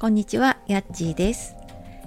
[0.00, 1.56] こんにちは、やっちーです。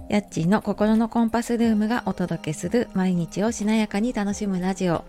[0.10, 5.06] やっちーの心のコンパスルームがお届けする毎日をしなやかに楽しむラジオ。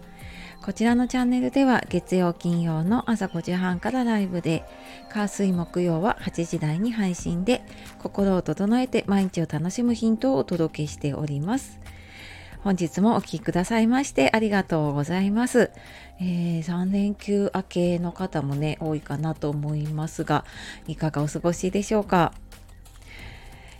[0.63, 4.65] こちらのチャンネルでは月曜金曜の朝5時半からライブで、
[5.09, 7.65] 火水木曜は8時台に配信で、
[8.01, 11.81] 心を整えて毎日を楽しむヒントをお届けしております。
[12.65, 15.71] 本日もお聴きくださいましてありがとうございます。
[16.19, 20.47] えー、3連休明けの方もね、多いかなと思いますが、
[20.87, 22.33] いかがお過ごしでしょうか？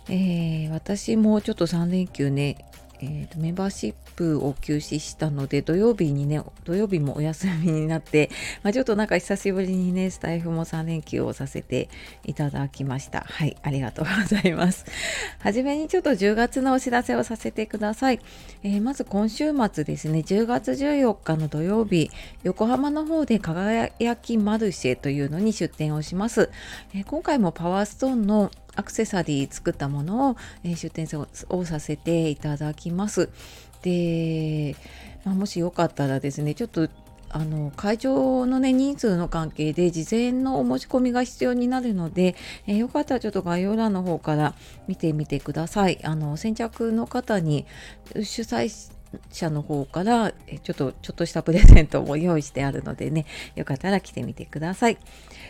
[0.07, 2.57] えー、私もちょっと3連休ね、
[2.99, 8.29] えーと、メンバーシップを休止したので土曜日にね土曜日もお休みになって、
[8.63, 11.89] まあ、ちょっとなんか久しぶりにねスタイフも3連休をさせて
[12.23, 13.25] いただきました。
[13.27, 14.85] はいありがとうございます。
[15.39, 18.19] はじめにちょっと10月のお知らせをさせてください、
[18.63, 22.09] えー、まず今週末ですね10月14日の土曜日
[22.43, 26.49] 横浜の方で輝きマルシェというのに出店をします、
[26.93, 33.29] えー、今回もパワーストーンのアクセサリー作ったものを、えー、出店をさせていただきます。
[33.81, 34.75] で、
[35.23, 36.89] まあ、もしよかったらですねちょっと
[37.29, 44.53] あの会場のね人数の関係で事前のお申し込みが必要になるので、えー、よかったらちょっと概要欄の方から
[44.87, 45.99] 見てみてください。
[46.03, 47.65] あの先着の方に
[48.13, 48.94] 主催
[49.31, 54.97] 社の方からちょっとちょっとしたプレゼントも用意してあるのでねよかったら来てみてください。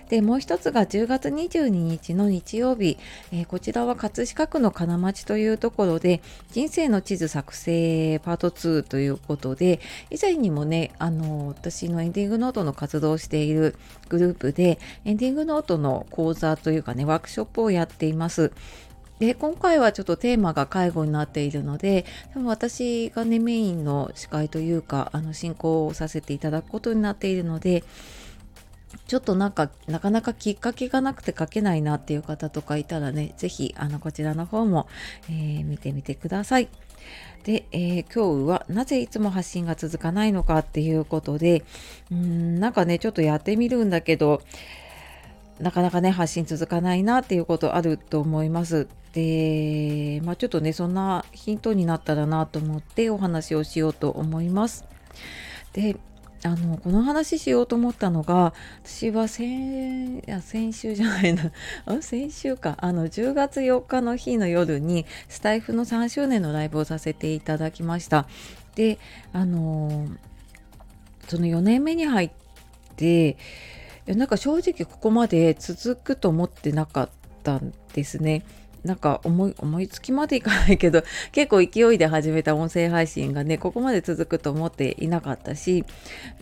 [0.09, 2.97] でもう一つが10月22日の日曜日、
[3.31, 6.21] えー、こちらは葛飾区の金町というところで
[6.51, 9.79] 人生の地図作成パート2ということで
[10.11, 13.75] 以前にもねあの私のエンディングノートの活動をしている
[14.09, 18.51] グループでエンディングノートの講座というかねワークショップをやっています。
[19.19, 27.83] で今回はちょっとテーマが介護になっているのででも私がねメインの司会というかあの進行をさせていただくことになっているので
[29.07, 34.87] ちょっとなんかなかなかきっかけがなくて書けないなっていう方とかいたらね是非あのこちらの方も、
[35.29, 36.69] えー、見てみてください。
[37.43, 41.63] で、えー、今日はなぜいつも発信が続かないのかっていうことで
[42.11, 44.41] うーんなんかねちょっとやってみるんだけど
[45.59, 48.87] なかなかね発信続かないなっていうことあると思います。
[49.13, 54.85] で、まあ、ちょっとねそんなヒントになったらなと思ってお話をしようと思います。
[55.73, 55.97] で
[56.43, 61.51] あのこの話しようと思ったのが私は先先週じゃないな
[62.01, 68.27] 先週かあの10月4日の日の夜にスタイフの3周年のライブをさせていただきました
[68.75, 68.99] で
[69.33, 70.07] あの
[71.27, 72.31] その4年目に入っ
[72.95, 73.37] て
[74.07, 77.09] なんか正直ここまで続くと思ってなかっ
[77.43, 78.45] たんですね。
[78.85, 85.83] なんか思い思いつきまでいかないけど 結構勢いで始めた音声配信がねここまで続くと思っていなかったし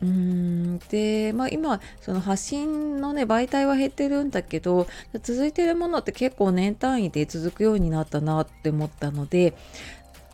[0.02, 4.88] うーんでまあ今その発信のね媒体は減ってるんだけど
[5.22, 9.54] 続いてるものって結構年単位で続くようになったなって思ったので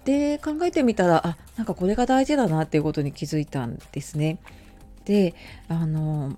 [0.03, 4.39] で考えてみたらあなんかこれが大事だなっていうことに気づいたんですね。
[5.05, 5.35] で
[5.67, 6.35] あの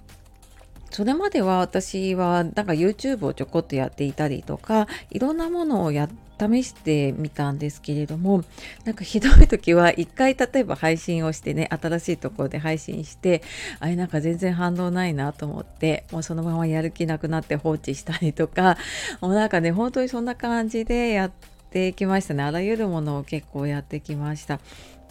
[0.92, 6.10] それまでは私はなんか YouTube をちょこっとやっていたりとかいろんなものをや
[6.50, 8.44] 試してみたんですけれども
[8.84, 13.44] なんかひどい時は一回例えば配信をしてね新しいところで配信して
[13.80, 18.78] あれなんか全然反応ないなと思ってもうそのままやる気なくなって放置したりとか
[19.22, 21.32] もうなんかね本当にそんな感じでやっ
[21.70, 24.60] てきましたねあらゆるものを結構やってきました。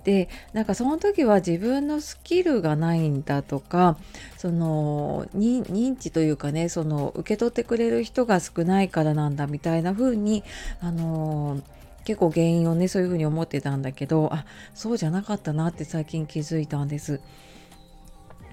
[0.05, 3.97] でなんかその時は自分のスキルがないんだとか
[4.39, 10.43] その認知というかねその受け取ってくれる人が少ないからなんだみたいな風に
[10.81, 11.61] あの
[12.05, 17.21] 結構原因をねそういう風に思ってたんだけどあそうじゃなかったなって最近気づいたんです。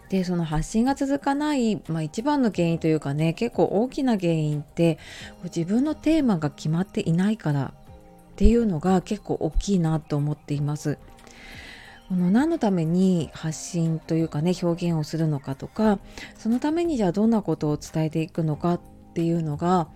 [0.10, 4.98] でその発信が続かない、まあ、一番の原因というかね結構大きな原因って
[5.44, 7.74] 自分のテーマが決まっていないから
[8.34, 10.98] っていうのが結構大きいなと思っています。
[12.08, 16.00] この何のために発信というかね表現をするのかとか
[16.38, 18.82] そのためにじゃあどんなことを伝えていくのかっ
[19.14, 19.90] ていうのが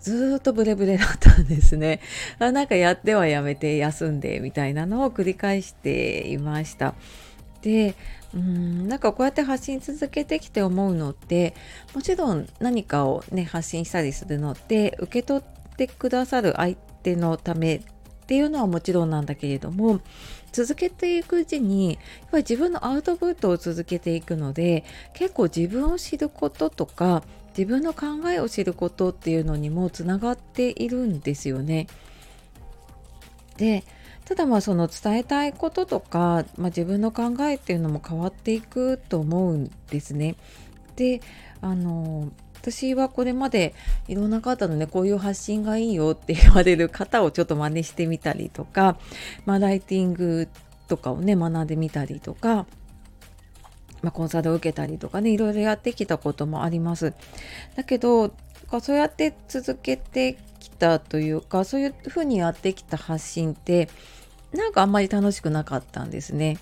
[0.00, 2.00] ずっとブレブレだったんですね。
[2.38, 6.94] あなんかやってはやめて休んでみたいなのを繰り返していました。
[7.62, 7.94] で
[8.34, 11.54] うんなんかこうやって発信続けてきて思うのって
[11.94, 17.82] もちろん何かをね発信したりするのって受け取ってくださる相手のためっ
[18.26, 20.00] ていうのはもちろんなんだけれども
[20.54, 21.96] 続けていくうちにやっ
[22.30, 27.24] ぱり自分のアウトプットを続けていくので結構自分を知ることとか
[27.58, 31.88] 自分の考えを知ることっていうのにもつながっているんですよね。
[33.56, 33.84] で
[34.24, 40.36] ただまあその伝えたいこととか、まあ、自分の考えっていうのも変わっていくと思うんですね。
[40.96, 41.20] で
[41.60, 42.30] あの
[42.64, 43.74] 私はこれまで
[44.08, 48.96] いろんな方のねこういう発信がいいよって言われる方をちょっと真似してみたりとか、
[49.44, 50.48] まあ、ライティング
[50.88, 52.66] とかをね学んでみたりとか、
[54.00, 57.12] まあ、コンサルを受けたりとかねいろいろやってきたこともあります。
[57.76, 58.32] だけど
[58.80, 63.90] そうやって続けてきたというかそういうふうにやってきた発信って
[64.52, 66.58] なんかあんまり楽しくなかったんですね。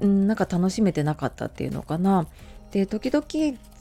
[0.00, 2.26] うん、なんか楽しめてなかったっていうのかな。
[2.72, 3.24] で時々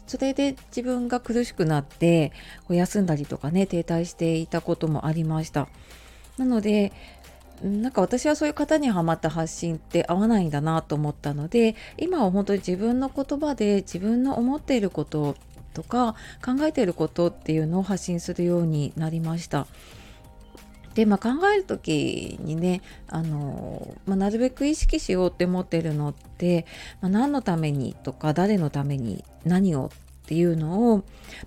[0.07, 2.31] それで自分が苦しくなって
[2.67, 5.67] こう休んだりとかね停滞していたこともありました。
[6.37, 6.91] なので
[7.61, 15.35] なんか私はそういう方にはまった発信って合わないんだなと思ったので今は本当に自分の言葉で自分の思っていること
[15.73, 19.67] とか考えていることっていうのを発信するようになりました。
[20.95, 26.65] で、まあ、考える時にねあの、まあ、なるべく意識しようって思ってるのって、
[27.01, 29.91] まあ、何のためにとか誰のために何を
[30.23, 30.97] っていうのを、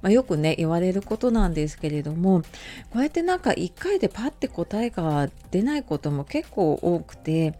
[0.02, 2.42] まあ、よくね言われることなんですけれども
[2.90, 7.58] こうやってなんか一回でパッて答えが出ないことも結構多くて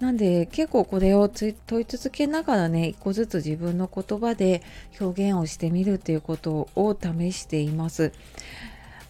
[0.00, 1.54] なんで結構これを問い
[1.86, 4.62] 続けながらね一個ずつ自分の言葉で
[5.00, 8.12] 表現をしてみるっていうことを試しています。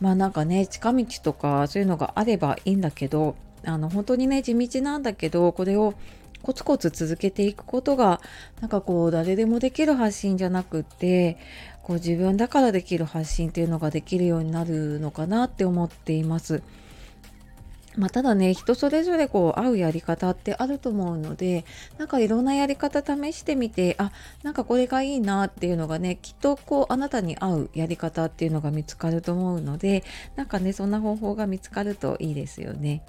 [0.00, 5.94] まあなんかね近道とかそういうのがあればいいんだけどあの本当にね地道なんだけどこれを
[6.42, 8.20] コツコツ続けていくことが
[8.60, 11.38] なんかこう誰でもできる発信じゃなくって
[11.82, 16.62] こう自分だからできる発信っていうのができるようになるのかなって思っています。
[17.96, 21.64] まあ、ただね人それぞれこう合うやり方ってあると思うので
[21.98, 24.12] なんかいろんなやり方試してみてあ
[24.42, 30.04] なんかこれがいいなっていうのがねきっとこうあなたに合うやり方っていうのが見つかると思うので
[30.36, 33.02] なんかねそんな方法が見つかるといいですよね。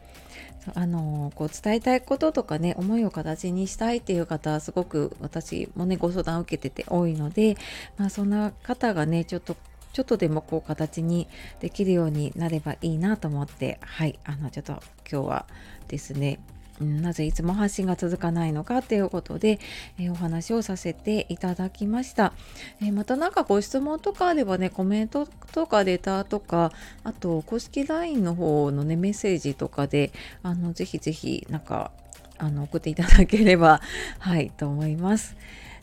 [0.76, 7.56] あのこう伝えたいこととかね思いを形にしたいっていう方はすごく私もねご相談を受けてて多いので、
[7.98, 9.56] まあ、そんな方がねちょっと
[9.98, 11.28] ちょっとでもこう形に
[11.60, 14.74] できるようになればいいなと思ってはいあのちょっと
[15.12, 15.46] 今日は
[15.88, 16.40] ですね
[16.80, 19.60] なぜいつも発信が続かないのかっていうことで、
[19.98, 22.34] えー、お話をさせていただきました、
[22.80, 26.72] えー、また何かご質問とかあればねコメントとかレターとか
[27.04, 30.12] あと公式 LINE の方のねメッセージとかで
[30.44, 31.90] あのぜひぜひなんか
[32.38, 33.82] あの送っていただければ
[34.20, 35.36] はいと思います。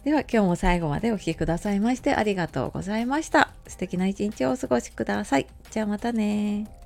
[0.04, 3.48] では今日も最後までお聴きくださいましてありがとうございました。
[3.66, 5.46] 素敵な一日をお過ごしください。
[5.70, 6.83] じゃあまたね